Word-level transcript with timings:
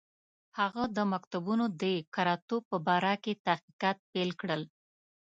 هغه 0.59 0.83
د 0.97 0.97
مکتوبونو 1.13 1.65
د 1.81 1.83
کره 2.15 2.35
توب 2.47 2.63
په 2.71 2.77
باره 2.87 3.13
کې 3.23 3.41
تحقیقات 3.47 3.97
پیل 4.11 4.29
کړل. 4.41 4.61